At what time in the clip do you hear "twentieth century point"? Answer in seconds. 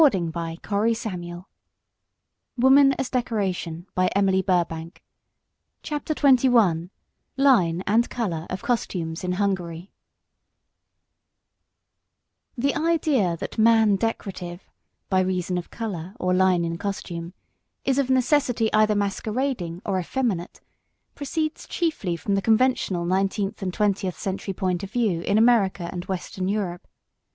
23.71-24.81